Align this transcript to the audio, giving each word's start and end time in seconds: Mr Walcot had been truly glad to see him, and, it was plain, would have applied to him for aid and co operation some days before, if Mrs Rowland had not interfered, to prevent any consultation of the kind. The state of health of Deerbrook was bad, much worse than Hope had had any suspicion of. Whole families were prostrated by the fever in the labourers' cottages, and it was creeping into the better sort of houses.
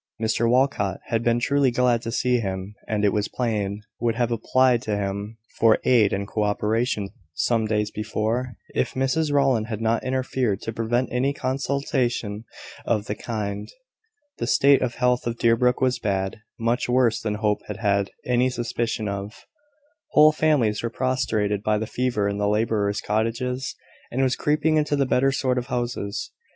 Mr 0.19 0.49
Walcot 0.49 0.99
had 1.09 1.23
been 1.23 1.37
truly 1.39 1.69
glad 1.69 2.01
to 2.01 2.11
see 2.11 2.39
him, 2.39 2.73
and, 2.87 3.05
it 3.05 3.13
was 3.13 3.27
plain, 3.27 3.83
would 3.99 4.15
have 4.15 4.31
applied 4.31 4.81
to 4.81 4.97
him 4.97 5.37
for 5.59 5.77
aid 5.83 6.11
and 6.11 6.27
co 6.27 6.41
operation 6.41 7.09
some 7.35 7.67
days 7.67 7.91
before, 7.91 8.55
if 8.73 8.95
Mrs 8.95 9.31
Rowland 9.31 9.67
had 9.67 9.79
not 9.79 10.03
interfered, 10.03 10.59
to 10.63 10.73
prevent 10.73 11.09
any 11.11 11.33
consultation 11.33 12.45
of 12.83 13.05
the 13.05 13.13
kind. 13.13 13.71
The 14.39 14.47
state 14.47 14.81
of 14.81 14.95
health 14.95 15.27
of 15.27 15.37
Deerbrook 15.37 15.81
was 15.81 15.99
bad, 15.99 16.37
much 16.57 16.89
worse 16.89 17.21
than 17.21 17.35
Hope 17.35 17.61
had 17.67 17.77
had 17.77 18.09
any 18.25 18.49
suspicion 18.49 19.07
of. 19.07 19.45
Whole 20.13 20.31
families 20.31 20.81
were 20.81 20.89
prostrated 20.89 21.61
by 21.61 21.77
the 21.77 21.85
fever 21.85 22.27
in 22.27 22.39
the 22.39 22.49
labourers' 22.49 23.01
cottages, 23.01 23.75
and 24.09 24.19
it 24.19 24.23
was 24.23 24.35
creeping 24.35 24.77
into 24.77 24.95
the 24.95 25.05
better 25.05 25.31
sort 25.31 25.59
of 25.59 25.67
houses. 25.67 26.31